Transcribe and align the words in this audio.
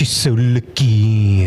She's 0.00 0.08
so 0.08 0.34
lucky. 0.34 1.46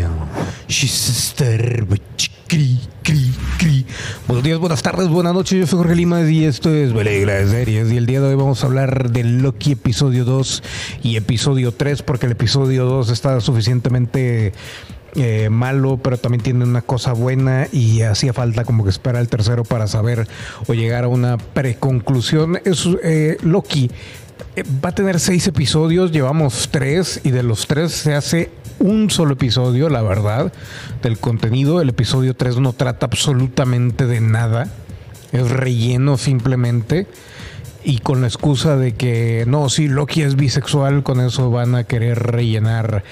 She's 0.68 1.08
a 1.08 1.12
star. 1.12 1.84
but 1.86 2.00
Cri, 2.46 2.78
cri, 3.02 3.32
cri. 3.58 3.84
Buenos 4.28 4.44
días, 4.44 4.60
buenas 4.60 4.80
tardes, 4.80 5.08
buenas 5.08 5.34
noches. 5.34 5.58
Yo 5.58 5.66
soy 5.66 5.78
Jorge 5.78 5.96
Lima 5.96 6.22
y 6.22 6.44
esto 6.44 6.72
es 6.72 6.92
Belegra 6.92 7.34
de 7.34 7.48
Series. 7.48 7.90
Y 7.90 7.96
el 7.96 8.06
día 8.06 8.20
de 8.20 8.28
hoy 8.28 8.36
vamos 8.36 8.62
a 8.62 8.68
hablar 8.68 9.10
del 9.10 9.42
Loki 9.42 9.72
episodio 9.72 10.24
2 10.24 10.62
y 11.02 11.16
episodio 11.16 11.72
3, 11.72 12.02
porque 12.02 12.26
el 12.26 12.32
episodio 12.32 12.84
2 12.84 13.10
está 13.10 13.40
suficientemente 13.40 14.52
eh, 15.16 15.48
malo, 15.50 15.98
pero 16.00 16.16
también 16.16 16.42
tiene 16.42 16.64
una 16.64 16.82
cosa 16.82 17.12
buena 17.12 17.66
y 17.72 18.02
hacía 18.02 18.32
falta 18.32 18.64
como 18.64 18.84
que 18.84 18.90
esperar 18.90 19.20
el 19.20 19.28
tercero 19.28 19.64
para 19.64 19.88
saber 19.88 20.28
o 20.68 20.74
llegar 20.74 21.02
a 21.02 21.08
una 21.08 21.38
preconclusión. 21.38 22.60
Es 22.64 22.88
eh, 23.02 23.36
Loki. 23.42 23.90
Eh, 24.56 24.64
Va 24.84 24.90
a 24.90 24.94
tener 24.94 25.20
seis 25.20 25.46
episodios, 25.46 26.12
llevamos 26.12 26.68
tres 26.70 27.20
y 27.24 27.30
de 27.30 27.42
los 27.42 27.66
tres 27.66 27.92
se 27.92 28.14
hace 28.14 28.50
un 28.78 29.10
solo 29.10 29.34
episodio, 29.34 29.88
la 29.88 30.02
verdad, 30.02 30.52
del 31.02 31.18
contenido. 31.18 31.80
El 31.80 31.90
episodio 31.90 32.34
3 32.34 32.58
no 32.58 32.72
trata 32.72 33.06
absolutamente 33.06 34.06
de 34.06 34.20
nada, 34.20 34.68
es 35.32 35.50
relleno 35.50 36.16
simplemente. 36.16 37.06
Y 37.82 37.98
con 37.98 38.22
la 38.22 38.28
excusa 38.28 38.76
de 38.76 38.94
que 38.94 39.44
no, 39.46 39.68
si 39.68 39.88
Loki 39.88 40.22
es 40.22 40.36
bisexual, 40.36 41.02
con 41.02 41.20
eso 41.20 41.50
van 41.50 41.74
a 41.74 41.84
querer 41.84 42.18
rellenar 42.18 43.04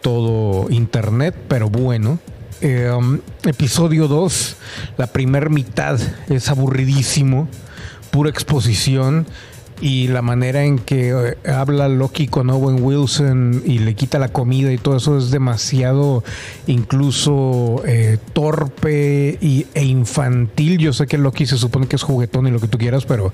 todo 0.00 0.70
internet, 0.70 1.34
pero 1.48 1.68
bueno. 1.68 2.18
Um, 2.62 3.18
episodio 3.44 4.06
2, 4.06 4.56
la 4.96 5.08
primera 5.08 5.48
mitad 5.48 5.98
es 6.28 6.48
aburridísimo, 6.48 7.48
pura 8.12 8.30
exposición 8.30 9.26
y 9.82 10.06
la 10.06 10.22
manera 10.22 10.64
en 10.64 10.78
que 10.78 11.10
eh, 11.10 11.50
habla 11.50 11.88
Loki 11.88 12.28
con 12.28 12.48
Owen 12.50 12.84
Wilson 12.84 13.64
y 13.66 13.80
le 13.80 13.94
quita 13.94 14.20
la 14.20 14.28
comida 14.28 14.72
y 14.72 14.78
todo 14.78 14.96
eso 14.96 15.18
es 15.18 15.32
demasiado 15.32 16.22
incluso 16.68 17.82
eh, 17.84 18.18
torpe 18.32 19.38
y, 19.40 19.66
e 19.74 19.84
infantil. 19.84 20.78
Yo 20.78 20.92
sé 20.92 21.08
que 21.08 21.18
Loki 21.18 21.46
se 21.46 21.58
supone 21.58 21.88
que 21.88 21.96
es 21.96 22.04
juguetón 22.04 22.46
y 22.46 22.52
lo 22.52 22.60
que 22.60 22.68
tú 22.68 22.78
quieras, 22.78 23.06
pero 23.06 23.32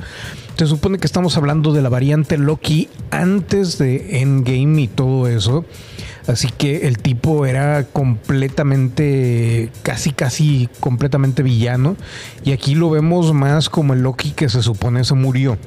se 0.57 0.67
supone 0.67 0.97
que 0.97 1.07
estamos 1.07 1.37
hablando 1.37 1.75
de 1.75 1.83
la 1.83 1.91
variante 1.91 2.39
Loki 2.39 2.89
antes 3.11 3.77
de 3.77 4.23
Endgame 4.23 4.81
y 4.81 4.89
todo 4.89 5.29
eso. 5.29 5.67
Así 6.27 6.49
que 6.49 6.89
el 6.89 6.97
tipo 6.97 7.45
era 7.45 7.85
completamente, 7.85 9.71
casi, 9.83 10.13
casi 10.13 10.71
completamente 10.81 11.43
villano. 11.43 11.97
Y 12.43 12.53
aquí 12.53 12.75
lo 12.75 12.89
vemos 12.89 13.35
más 13.35 13.69
como 13.69 13.93
el 13.93 14.01
Loki 14.01 14.31
que 14.31 14.49
se 14.49 14.63
supone 14.63 15.05
se 15.05 15.15
murió. 15.15 15.59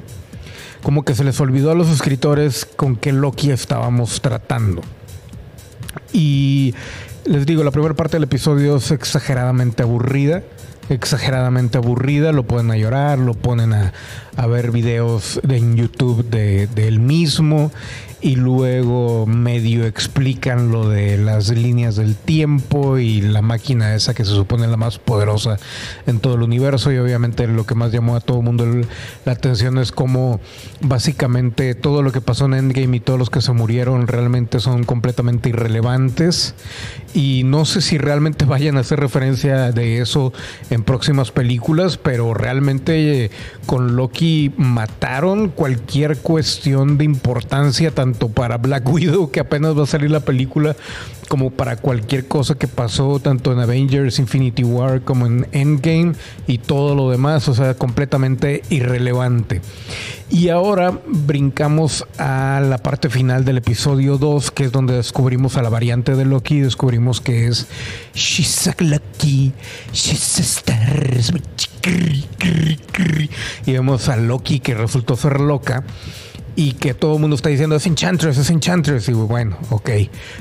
Como 0.82 1.04
que 1.04 1.14
se 1.14 1.24
les 1.24 1.40
olvidó 1.40 1.70
a 1.70 1.74
los 1.74 1.88
escritores 1.88 2.64
con 2.64 2.96
qué 2.96 3.12
Loki 3.12 3.50
estábamos 3.50 4.20
tratando. 4.20 4.82
Y 6.12 6.74
les 7.24 7.46
digo, 7.46 7.62
la 7.62 7.70
primera 7.70 7.94
parte 7.94 8.16
del 8.16 8.24
episodio 8.24 8.76
es 8.76 8.90
exageradamente 8.90 9.82
aburrida. 9.82 10.42
Exageradamente 10.88 11.78
aburrida, 11.78 12.32
lo 12.32 12.42
ponen 12.42 12.72
a 12.72 12.76
llorar, 12.76 13.18
lo 13.18 13.34
ponen 13.34 13.72
a, 13.72 13.92
a 14.36 14.46
ver 14.46 14.70
videos 14.70 15.40
de, 15.42 15.56
en 15.58 15.76
YouTube 15.76 16.24
de, 16.24 16.66
de 16.66 16.88
él 16.88 17.00
mismo 17.00 17.70
y 18.22 18.36
luego 18.36 19.26
medio 19.26 19.84
explican 19.84 20.70
lo 20.70 20.88
de 20.88 21.18
las 21.18 21.48
líneas 21.48 21.96
del 21.96 22.14
tiempo 22.14 22.98
y 22.98 23.20
la 23.20 23.42
máquina 23.42 23.96
esa 23.96 24.14
que 24.14 24.24
se 24.24 24.30
supone 24.30 24.68
la 24.68 24.76
más 24.76 25.00
poderosa 25.00 25.58
en 26.06 26.20
todo 26.20 26.36
el 26.36 26.42
universo. 26.42 26.92
Y 26.92 26.98
obviamente 26.98 27.48
lo 27.48 27.66
que 27.66 27.74
más 27.74 27.90
llamó 27.90 28.14
a 28.14 28.20
todo 28.20 28.38
el 28.38 28.44
mundo 28.44 28.64
la 29.24 29.32
atención 29.32 29.76
es 29.78 29.90
cómo 29.90 30.40
básicamente 30.80 31.74
todo 31.74 32.02
lo 32.02 32.12
que 32.12 32.20
pasó 32.20 32.44
en 32.44 32.54
Endgame 32.54 32.98
y 32.98 33.00
todos 33.00 33.18
los 33.18 33.28
que 33.28 33.40
se 33.40 33.52
murieron 33.52 34.06
realmente 34.06 34.60
son 34.60 34.84
completamente 34.84 35.48
irrelevantes. 35.48 36.54
Y 37.14 37.42
no 37.44 37.64
sé 37.64 37.80
si 37.80 37.98
realmente 37.98 38.44
vayan 38.52 38.76
a 38.76 38.80
hacer 38.80 39.00
referencia 39.00 39.72
de 39.72 39.98
eso 39.98 40.32
en 40.70 40.84
próximas 40.84 41.32
películas, 41.32 41.96
pero 41.96 42.34
realmente 42.34 43.24
eh, 43.24 43.30
con 43.66 43.96
Loki 43.96 44.21
mataron 44.56 45.48
cualquier 45.48 46.18
cuestión 46.18 46.98
de 46.98 47.04
importancia 47.04 47.90
tanto 47.90 48.28
para 48.28 48.58
Black 48.58 48.88
Widow 48.88 49.30
que 49.30 49.40
apenas 49.40 49.76
va 49.76 49.84
a 49.84 49.86
salir 49.86 50.10
la 50.10 50.20
película 50.20 50.76
como 51.32 51.48
para 51.50 51.76
cualquier 51.76 52.28
cosa 52.28 52.56
que 52.56 52.68
pasó 52.68 53.18
tanto 53.18 53.54
en 53.54 53.58
Avengers 53.58 54.18
Infinity 54.18 54.64
War 54.64 55.00
como 55.00 55.24
en 55.24 55.46
Endgame 55.52 56.12
y 56.46 56.58
todo 56.58 56.94
lo 56.94 57.08
demás, 57.08 57.48
o 57.48 57.54
sea, 57.54 57.72
completamente 57.72 58.60
irrelevante. 58.68 59.62
Y 60.28 60.50
ahora 60.50 61.00
brincamos 61.06 62.04
a 62.18 62.60
la 62.60 62.76
parte 62.76 63.08
final 63.08 63.46
del 63.46 63.56
episodio 63.56 64.18
2, 64.18 64.50
que 64.50 64.64
es 64.64 64.72
donde 64.72 64.92
descubrimos 64.92 65.56
a 65.56 65.62
la 65.62 65.70
variante 65.70 66.16
de 66.16 66.26
Loki, 66.26 66.60
descubrimos 66.60 67.22
que 67.22 67.46
es 67.46 67.66
She's 68.12 68.68
a 68.68 68.74
Loki, 68.80 69.54
She's 69.94 70.38
a 70.38 70.42
star. 70.42 71.18
Y 73.64 73.72
vemos 73.72 74.10
a 74.10 74.16
Loki 74.16 74.60
que 74.60 74.74
resultó 74.74 75.16
ser 75.16 75.40
loca 75.40 75.82
y 76.54 76.72
que 76.72 76.94
todo 76.94 77.14
el 77.14 77.20
mundo 77.20 77.36
está 77.36 77.48
diciendo 77.48 77.76
es 77.76 77.86
Enchantress, 77.86 78.38
es 78.38 78.50
Enchantress. 78.50 79.08
Y 79.08 79.12
bueno, 79.12 79.56
ok. 79.70 79.90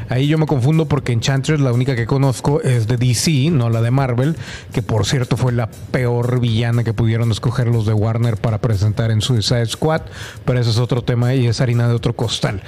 Ahí 0.09 0.27
yo 0.27 0.37
me 0.37 0.45
confundo 0.45 0.87
porque 0.87 1.13
Enchantress, 1.13 1.59
la 1.59 1.71
única 1.71 1.95
que 1.95 2.05
conozco 2.05 2.61
es 2.61 2.87
de 2.87 2.97
DC, 2.97 3.49
no 3.51 3.69
la 3.69 3.81
de 3.81 3.91
Marvel, 3.91 4.35
que 4.73 4.81
por 4.81 5.05
cierto 5.05 5.37
fue 5.37 5.51
la 5.51 5.69
peor 5.91 6.39
villana 6.39 6.83
que 6.83 6.93
pudieron 6.93 7.31
escoger 7.31 7.67
los 7.67 7.85
de 7.85 7.93
Warner 7.93 8.37
para 8.37 8.59
presentar 8.59 9.11
en 9.11 9.21
Suicide 9.21 9.67
Squad. 9.67 10.01
Pero 10.45 10.59
ese 10.59 10.71
es 10.71 10.77
otro 10.77 11.01
tema 11.03 11.33
y 11.33 11.47
es 11.47 11.61
harina 11.61 11.87
de 11.87 11.93
otro 11.93 12.15
costal. 12.15 12.61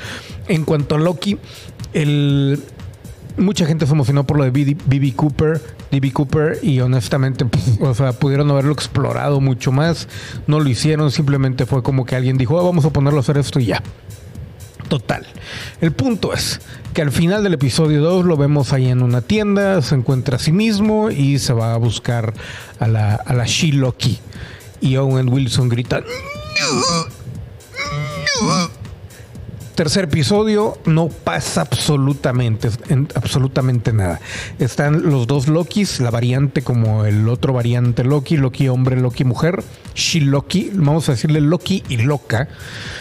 En 0.48 0.64
cuanto 0.64 0.96
a 0.96 1.00
Loki, 1.00 1.38
el. 1.94 2.62
Mucha 3.38 3.66
gente 3.66 3.86
se 3.88 3.94
emocionó 3.94 4.26
por 4.26 4.38
lo 4.38 4.44
de 4.44 4.52
B.B. 4.52 5.14
Cooper, 5.16 5.60
D.B. 5.92 6.12
Cooper, 6.12 6.60
y 6.62 6.80
honestamente, 6.82 7.46
pf, 7.46 7.84
o 7.84 7.94
sea, 7.96 8.14
pudieron 8.14 8.50
haberlo 8.52 8.72
explorado 8.74 9.42
mucho 9.42 9.72
más. 9.72 10.08
No 10.48 10.60
lo 10.60 10.70
hicieron, 10.70 11.12
simplemente 11.12 11.66
fue 11.66 11.82
como 11.82 12.06
que 12.06 12.16
alguien 12.16 12.38
dijo, 12.38 12.60
"Ah, 12.60 12.64
vamos 12.64 12.86
a 12.86 12.92
ponerlo 12.92 13.20
a 13.20 13.22
hacer 13.22 13.38
esto 13.38 13.60
y 13.60 13.66
ya. 13.66 13.82
Total. 14.88 15.26
El 15.82 15.92
punto 15.94 16.34
es 16.34 16.60
que 16.94 17.02
al 17.02 17.12
final 17.12 17.42
del 17.44 17.54
episodio 17.56 18.02
2 18.02 18.26
lo 18.26 18.38
vemos 18.38 18.74
ahí 18.74 18.90
en 18.90 19.02
una 19.02 19.22
tienda, 19.22 19.82
se 19.82 19.96
encuentra 19.96 20.36
a 20.36 20.40
sí 20.40 20.52
mismo 20.52 21.10
y 21.10 21.40
se 21.40 21.54
va 21.54 21.74
a 21.74 21.78
buscar 21.78 22.34
a 22.80 22.88
la, 22.88 23.16
a 23.16 23.34
la 23.34 23.46
She-Loki. 23.46 24.20
Y 24.82 24.98
Owen 24.98 25.30
Wilson 25.30 25.70
grita, 25.70 26.02
"No, 26.02 26.06
no". 26.06 27.23
Tercer 29.84 30.06
episodio, 30.06 30.78
no 30.86 31.10
pasa 31.10 31.60
absolutamente, 31.60 32.70
en- 32.88 33.10
absolutamente 33.16 33.92
nada. 33.92 34.22
Están 34.58 35.12
los 35.12 35.28
dos 35.28 35.50
Lokis, 35.50 36.00
la 36.00 36.10
variante 36.10 36.62
como 36.62 37.04
el 37.04 37.28
otro 37.28 37.52
variante 37.52 38.06
Loki, 38.06 38.38
Loki 38.38 38.70
hombre, 38.70 38.96
Loki 38.96 39.26
mujer, 39.26 39.62
She 39.94 40.22
Loki, 40.22 40.72
vamos 40.74 41.10
a 41.10 41.12
decirle 41.12 41.42
Loki 41.42 41.84
y 41.90 41.98
Loca. 41.98 42.48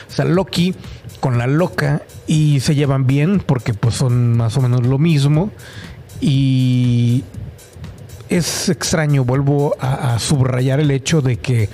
O 0.08 0.12
sea, 0.12 0.24
Loki 0.24 0.74
con 1.20 1.38
la 1.38 1.46
loca 1.46 2.02
y 2.26 2.58
se 2.58 2.74
llevan 2.74 3.06
bien 3.06 3.38
porque 3.46 3.74
pues 3.74 3.94
son 3.94 4.36
más 4.36 4.56
o 4.56 4.60
menos 4.60 4.84
lo 4.84 4.98
mismo. 4.98 5.52
Y 6.20 7.22
es 8.28 8.70
extraño, 8.70 9.24
vuelvo 9.24 9.76
a 9.78 10.18
subrayar 10.18 10.80
el 10.80 10.90
hecho 10.90 11.22
de 11.22 11.36
que 11.36 11.68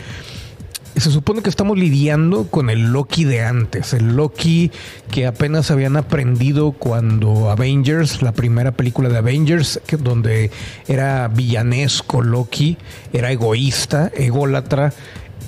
se 1.01 1.11
supone 1.11 1.43
que 1.43 1.51
estamos 1.51 1.79
lidiando 1.79 2.47
con 2.49 2.71
el 2.71 2.93
Loki 2.93 3.25
de 3.25 3.43
antes, 3.43 3.93
el 3.93 4.17
Loki 4.17 4.71
que 5.11 5.27
apenas 5.27 5.71
habían 5.71 5.97
aprendido 5.97 6.73
cuando 6.73 7.51
Avengers, 7.51 8.23
la 8.23 8.33
primera 8.33 8.73
película 8.73 9.09
de 9.09 9.19
Avengers, 9.19 9.81
que 9.87 9.97
donde 9.97 10.51
era 10.87 11.29
villanesco 11.29 12.23
Loki, 12.23 12.79
era 13.13 13.31
egoísta, 13.31 14.11
ególatra, 14.15 14.93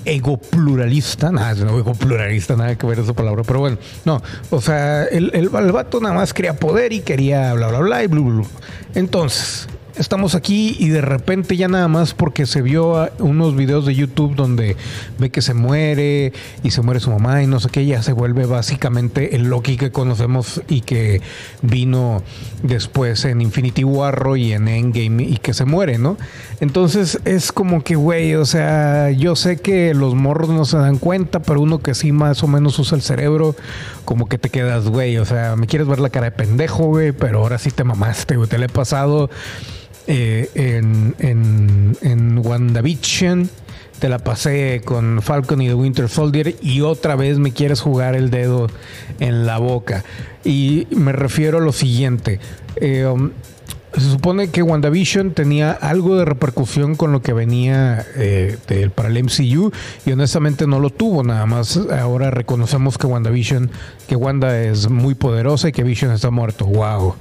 ego 0.05 0.37
pluralista, 0.37 1.31
nada, 1.31 1.53
no 1.65 1.77
ego 1.77 1.93
pluralista, 1.93 2.55
nada 2.55 2.77
que 2.77 2.87
ver 2.87 2.99
esa 2.99 3.13
palabra, 3.13 3.43
pero 3.43 3.59
bueno, 3.59 3.77
no, 4.05 4.21
o 4.49 4.61
sea, 4.61 5.03
el, 5.05 5.31
el, 5.33 5.51
nada 5.51 6.13
más 6.13 6.33
quería 6.33 6.55
poder 6.55 6.93
y 6.93 7.01
quería 7.01 7.53
bla, 7.53 7.67
bla, 7.67 7.79
bla, 7.79 8.03
y 8.03 8.07
bla, 8.07 8.21
bla. 8.21 8.43
Entonces, 8.95 9.67
estamos 10.01 10.35
aquí 10.35 10.75
y 10.79 10.89
de 10.89 11.01
repente 11.01 11.55
ya 11.55 11.67
nada 11.67 11.87
más 11.87 12.13
porque 12.13 12.45
se 12.45 12.61
vio 12.61 13.09
unos 13.19 13.55
videos 13.55 13.85
de 13.85 13.95
YouTube 13.95 14.35
donde 14.35 14.75
ve 15.19 15.29
que 15.29 15.41
se 15.41 15.53
muere 15.53 16.33
y 16.63 16.71
se 16.71 16.81
muere 16.81 16.99
su 16.99 17.11
mamá 17.11 17.43
y 17.43 17.47
no 17.47 17.59
sé 17.59 17.69
qué, 17.69 17.85
ya 17.85 18.01
se 18.01 18.11
vuelve 18.11 18.45
básicamente 18.45 19.35
el 19.35 19.43
Loki 19.43 19.77
que 19.77 19.91
conocemos 19.91 20.61
y 20.67 20.81
que 20.81 21.21
vino 21.61 22.23
después 22.63 23.25
en 23.25 23.41
Infinity 23.41 23.83
War 23.83 24.21
y 24.35 24.53
en 24.53 24.67
Endgame 24.67 25.23
y 25.23 25.37
que 25.37 25.53
se 25.53 25.65
muere, 25.65 25.97
¿no? 25.97 26.17
Entonces 26.59 27.19
es 27.25 27.51
como 27.51 27.83
que, 27.83 27.95
güey, 27.95 28.35
o 28.35 28.45
sea, 28.45 29.11
yo 29.11 29.35
sé 29.35 29.57
que 29.57 29.93
los 29.93 30.15
morros 30.15 30.49
no 30.49 30.65
se 30.65 30.77
dan 30.77 30.97
cuenta, 30.97 31.41
pero 31.41 31.61
uno 31.61 31.79
que 31.79 31.93
sí 31.93 32.11
más 32.11 32.43
o 32.43 32.47
menos 32.47 32.77
usa 32.79 32.95
el 32.95 33.03
cerebro, 33.03 33.55
como 34.03 34.27
que 34.27 34.37
te 34.37 34.49
quedas, 34.49 34.87
güey, 34.87 35.17
o 35.17 35.25
sea, 35.25 35.55
me 35.55 35.67
quieres 35.67 35.87
ver 35.87 35.99
la 35.99 36.09
cara 36.09 36.25
de 36.25 36.31
pendejo, 36.31 36.85
güey, 36.85 37.11
pero 37.11 37.39
ahora 37.39 37.59
sí 37.59 37.69
te 37.69 37.83
mamaste, 37.83 38.35
güey, 38.35 38.49
te 38.49 38.57
le 38.57 38.65
he 38.65 38.69
pasado 38.69 39.29
eh, 40.07 40.49
en, 40.55 41.15
en, 41.19 41.97
en 42.01 42.37
WandaVision. 42.45 43.49
Te 43.99 44.09
la 44.09 44.17
pasé 44.17 44.81
con 44.83 45.21
Falcon 45.21 45.61
y 45.61 45.67
The 45.67 45.75
Winter 45.75 46.09
Soldier 46.09 46.55
y 46.59 46.81
otra 46.81 47.15
vez 47.15 47.37
me 47.37 47.51
quieres 47.51 47.81
jugar 47.81 48.15
el 48.15 48.31
dedo 48.31 48.67
en 49.19 49.45
la 49.45 49.59
boca. 49.59 50.03
Y 50.43 50.87
me 50.89 51.11
refiero 51.11 51.59
a 51.59 51.61
lo 51.61 51.71
siguiente. 51.71 52.39
Eh, 52.77 53.05
um, 53.05 53.29
se 53.93 54.09
supone 54.09 54.49
que 54.49 54.63
WandaVision 54.63 55.33
tenía 55.33 55.71
algo 55.71 56.15
de 56.15 56.23
repercusión 56.23 56.95
con 56.95 57.11
lo 57.11 57.21
que 57.21 57.33
venía 57.33 58.05
eh, 58.15 58.57
para 58.95 59.09
el 59.09 59.23
MCU 59.23 59.71
y 60.05 60.11
honestamente 60.11 60.65
no 60.65 60.79
lo 60.79 60.89
tuvo. 60.89 61.23
Nada 61.23 61.45
más 61.45 61.77
ahora 61.77 62.31
reconocemos 62.31 62.97
que 62.97 63.05
WandaVision, 63.07 63.69
que 64.07 64.15
Wanda 64.15 64.57
es 64.61 64.89
muy 64.89 65.13
poderosa 65.13 65.69
y 65.69 65.71
que 65.73 65.83
Vision 65.83 66.11
está 66.11 66.31
muerto. 66.31 66.65
¡Wow! 66.65 67.15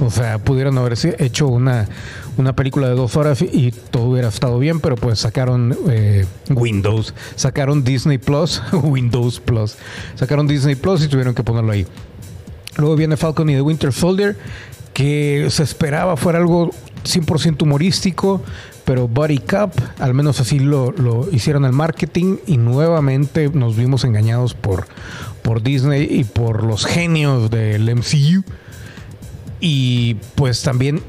O 0.00 0.10
sea, 0.10 0.38
pudieron 0.38 0.76
haber 0.76 0.94
hecho 1.18 1.46
una, 1.46 1.88
una 2.36 2.56
película 2.56 2.88
de 2.88 2.94
dos 2.94 3.16
horas 3.16 3.42
y 3.42 3.70
todo 3.70 4.04
hubiera 4.10 4.28
estado 4.28 4.58
bien, 4.58 4.80
pero 4.80 4.96
pues 4.96 5.20
sacaron 5.20 5.76
eh, 5.88 6.26
Windows, 6.50 7.14
sacaron 7.36 7.84
Disney 7.84 8.18
Plus, 8.18 8.60
Windows 8.72 9.38
Plus, 9.38 9.76
sacaron 10.16 10.48
Disney 10.48 10.74
Plus 10.74 11.04
y 11.04 11.08
tuvieron 11.08 11.34
que 11.34 11.44
ponerlo 11.44 11.72
ahí. 11.72 11.86
Luego 12.76 12.96
viene 12.96 13.16
Falcon 13.16 13.48
y 13.50 13.54
The 13.54 13.62
Winter 13.62 13.92
Soldier, 13.92 14.36
que 14.94 15.46
se 15.50 15.62
esperaba 15.62 16.16
fuera 16.16 16.40
algo 16.40 16.70
100% 17.04 17.62
humorístico, 17.62 18.42
pero 18.84 19.06
Body 19.06 19.38
Cup, 19.38 19.72
al 20.00 20.12
menos 20.12 20.40
así 20.40 20.58
lo, 20.58 20.90
lo, 20.90 21.30
hicieron 21.30 21.64
el 21.64 21.72
marketing 21.72 22.38
y 22.46 22.56
nuevamente 22.56 23.48
nos 23.48 23.76
vimos 23.76 24.02
engañados 24.02 24.54
por, 24.54 24.86
por 25.42 25.62
Disney 25.62 26.08
y 26.10 26.24
por 26.24 26.64
los 26.64 26.84
genios 26.84 27.48
del 27.48 27.94
MCU 27.94 28.42
y 29.60 30.14
pues 30.34 30.62
también 30.62 31.02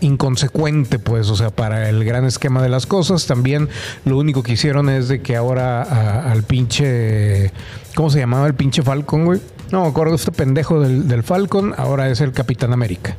inconsecuente, 0.00 0.98
pues, 0.98 1.28
o 1.30 1.36
sea, 1.36 1.50
para 1.50 1.88
el 1.88 2.04
gran 2.04 2.24
esquema 2.24 2.62
de 2.62 2.68
las 2.68 2.86
cosas. 2.86 3.26
También 3.26 3.68
lo 4.04 4.18
único 4.18 4.42
que 4.42 4.52
hicieron 4.52 4.88
es 4.88 5.08
de 5.08 5.20
que 5.22 5.36
ahora 5.36 6.30
al 6.30 6.42
pinche, 6.44 7.50
¿cómo 7.94 8.10
se 8.10 8.18
llamaba 8.18 8.46
el 8.46 8.54
pinche 8.54 8.82
Falcon, 8.82 9.24
güey? 9.24 9.40
No, 9.72 9.82
me 9.82 9.88
acuerdo 9.88 10.14
este 10.14 10.30
pendejo 10.30 10.80
del, 10.80 11.22
Falcon, 11.24 11.74
ahora 11.76 12.08
es 12.10 12.20
el 12.20 12.32
Capitán 12.32 12.72
América. 12.72 13.16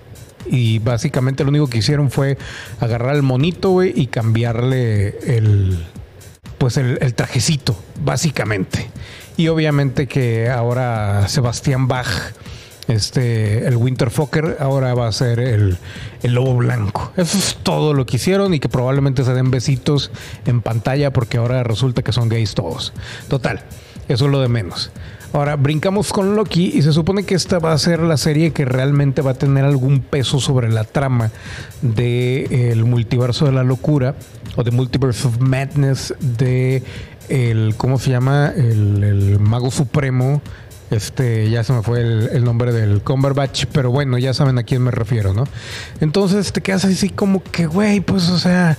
Y 0.49 0.79
básicamente 0.79 1.43
lo 1.43 1.49
único 1.49 1.67
que 1.67 1.79
hicieron 1.79 2.09
fue 2.09 2.37
agarrar 2.79 3.15
el 3.15 3.23
monito, 3.23 3.71
güey, 3.71 3.91
y 3.93 4.07
cambiarle 4.07 5.17
el, 5.27 5.83
pues 6.57 6.77
el, 6.77 6.97
el 7.01 7.13
trajecito, 7.13 7.77
básicamente. 8.01 8.89
Y 9.35 9.49
obviamente 9.49 10.07
que 10.07 10.49
ahora 10.49 11.27
Sebastián 11.27 11.89
Bach 11.89 12.07
este, 12.87 13.67
el 13.67 13.75
Winter 13.75 14.09
Fokker 14.09 14.57
ahora 14.59 14.93
va 14.93 15.07
a 15.07 15.11
ser 15.11 15.39
el, 15.39 15.77
el, 16.23 16.33
lobo 16.33 16.55
blanco. 16.55 17.11
Eso 17.17 17.37
es 17.37 17.57
todo 17.61 17.93
lo 17.93 18.05
que 18.05 18.15
hicieron 18.15 18.53
y 18.53 18.59
que 18.59 18.69
probablemente 18.69 19.23
se 19.23 19.33
den 19.33 19.51
besitos 19.51 20.11
en 20.45 20.61
pantalla 20.61 21.11
porque 21.11 21.37
ahora 21.37 21.63
resulta 21.63 22.01
que 22.01 22.13
son 22.13 22.29
gays 22.29 22.53
todos. 22.55 22.93
Total, 23.27 23.61
eso 24.07 24.25
es 24.25 24.31
lo 24.31 24.39
de 24.39 24.47
menos. 24.47 24.91
Ahora 25.33 25.57
brincamos 25.57 26.13
con 26.13 26.35
Loki 26.35 26.71
y 26.73 26.81
se 26.81 26.93
supone 26.93 27.23
que 27.23 27.35
esta 27.35 27.59
va 27.59 27.73
a 27.73 27.77
ser 27.77 27.99
la 27.99 28.15
serie 28.15 28.51
que 28.51 28.63
realmente 28.63 29.21
va 29.21 29.31
a 29.31 29.33
tener 29.33 29.65
algún 29.65 29.99
peso 29.99 30.39
sobre 30.39 30.69
la 30.69 30.85
trama 30.85 31.31
del 31.81 32.85
multiverso 32.85 33.45
de 33.45 33.51
la 33.51 33.63
locura 33.63 34.15
o 34.55 34.63
de 34.63 34.71
Multiverse 34.71 35.27
of 35.27 35.39
Madness 35.39 36.15
de 36.19 36.81
el, 37.27 37.75
¿cómo 37.75 37.99
se 37.99 38.11
llama? 38.11 38.53
El, 38.55 39.03
el 39.03 39.39
mago 39.39 39.69
supremo 39.69 40.41
este, 40.89 41.49
ya 41.49 41.63
se 41.63 41.73
me 41.73 41.81
fue 41.81 42.01
el, 42.01 42.43
nombre 42.43 42.71
del 42.71 43.01
Cumberbatch, 43.01 43.65
pero 43.71 43.91
bueno, 43.91 44.17
ya 44.17 44.33
saben 44.33 44.57
a 44.57 44.63
quién 44.63 44.81
me 44.81 44.91
refiero, 44.91 45.33
¿no? 45.33 45.43
Entonces 45.99 46.53
te 46.53 46.61
quedas 46.61 46.85
así 46.85 47.09
como 47.09 47.43
que, 47.43 47.65
güey, 47.65 47.99
pues, 47.99 48.29
o 48.29 48.39
sea, 48.39 48.77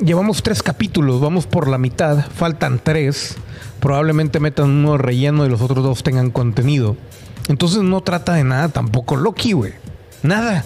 llevamos 0.00 0.42
tres 0.42 0.62
capítulos, 0.62 1.20
vamos 1.20 1.46
por 1.46 1.68
la 1.68 1.78
mitad, 1.78 2.24
faltan 2.34 2.80
tres, 2.82 3.36
probablemente 3.80 4.40
metan 4.40 4.70
uno 4.70 4.98
relleno 4.98 5.46
y 5.46 5.48
los 5.48 5.60
otros 5.60 5.82
dos 5.82 6.02
tengan 6.02 6.30
contenido. 6.30 6.96
Entonces 7.48 7.82
no 7.82 8.02
trata 8.02 8.34
de 8.34 8.44
nada 8.44 8.68
tampoco 8.68 9.16
Loki, 9.16 9.52
güey. 9.52 9.72
Nada. 10.22 10.64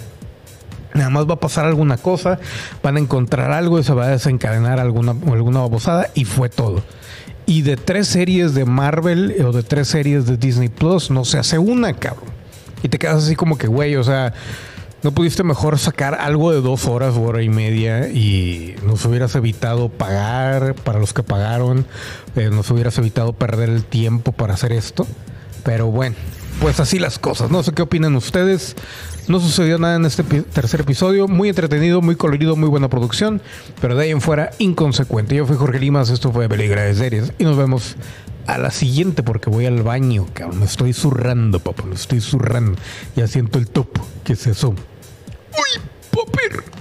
Nada 0.93 1.09
más 1.09 1.27
va 1.27 1.33
a 1.33 1.39
pasar 1.39 1.65
alguna 1.65 1.97
cosa, 1.97 2.39
van 2.83 2.97
a 2.97 2.99
encontrar 2.99 3.51
algo 3.51 3.79
y 3.79 3.83
se 3.83 3.93
va 3.93 4.05
a 4.05 4.09
desencadenar 4.09 4.79
alguna, 4.79 5.11
alguna 5.11 5.61
babosada 5.61 6.09
y 6.13 6.25
fue 6.25 6.49
todo. 6.49 6.83
Y 7.45 7.61
de 7.63 7.75
tres 7.77 8.07
series 8.07 8.53
de 8.53 8.65
Marvel 8.65 9.35
o 9.45 9.51
de 9.51 9.63
tres 9.63 9.89
series 9.89 10.25
de 10.25 10.37
Disney 10.37 10.69
Plus 10.69 11.11
no 11.11 11.25
se 11.25 11.37
hace 11.37 11.57
una, 11.57 11.93
cabrón. 11.93 12.29
Y 12.83 12.89
te 12.89 12.97
quedas 12.97 13.23
así 13.23 13.35
como 13.35 13.57
que, 13.57 13.67
güey, 13.67 13.95
o 13.95 14.03
sea, 14.03 14.33
no 15.03 15.11
pudiste 15.11 15.43
mejor 15.43 15.77
sacar 15.79 16.15
algo 16.15 16.51
de 16.51 16.61
dos 16.61 16.85
horas, 16.85 17.15
hora 17.17 17.41
y 17.43 17.49
media 17.49 18.07
y 18.07 18.75
nos 18.85 19.03
hubieras 19.05 19.35
evitado 19.35 19.89
pagar 19.89 20.75
para 20.75 20.99
los 20.99 21.13
que 21.13 21.23
pagaron, 21.23 21.85
eh, 22.35 22.49
nos 22.49 22.71
hubieras 22.71 22.97
evitado 22.97 23.33
perder 23.33 23.69
el 23.69 23.83
tiempo 23.83 24.31
para 24.31 24.53
hacer 24.53 24.71
esto. 24.71 25.05
Pero 25.63 25.87
bueno, 25.87 26.15
pues 26.61 26.79
así 26.79 26.99
las 26.99 27.19
cosas. 27.19 27.51
No 27.51 27.63
sé 27.63 27.73
qué 27.73 27.81
opinan 27.81 28.15
ustedes. 28.15 28.75
No 29.27 29.39
sucedió 29.39 29.77
nada 29.77 29.95
en 29.95 30.05
este 30.05 30.23
tercer 30.23 30.81
episodio. 30.81 31.27
Muy 31.27 31.49
entretenido, 31.49 32.01
muy 32.01 32.15
colorido, 32.15 32.55
muy 32.55 32.67
buena 32.67 32.89
producción. 32.89 33.41
Pero 33.79 33.95
de 33.95 34.03
ahí 34.03 34.11
en 34.11 34.21
fuera, 34.21 34.51
inconsecuente. 34.59 35.35
Yo 35.35 35.45
fui 35.45 35.55
Jorge 35.55 35.79
Limas, 35.79 36.09
esto 36.09 36.31
fue 36.31 36.49
Peligra 36.49 36.83
de 36.83 36.93
Series. 36.93 37.33
Y 37.37 37.43
nos 37.45 37.55
vemos 37.55 37.95
a 38.47 38.57
la 38.57 38.71
siguiente 38.71 39.23
porque 39.23 39.49
voy 39.49 39.65
al 39.65 39.81
baño, 39.81 40.27
cabrón. 40.33 40.59
Me 40.59 40.65
estoy 40.65 40.91
zurrando, 40.93 41.59
papá. 41.59 41.83
Me 41.83 41.95
estoy 41.95 42.19
zurrando. 42.19 42.77
Ya 43.15 43.27
siento 43.27 43.59
el 43.59 43.69
topo. 43.69 44.05
¿Qué 44.25 44.33
es 44.33 44.45
eso? 44.45 44.69
¡Uy, 44.69 45.81
papir! 46.11 46.72